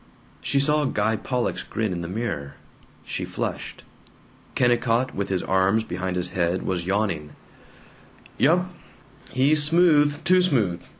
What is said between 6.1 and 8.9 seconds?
his head, was yawning: "Yump.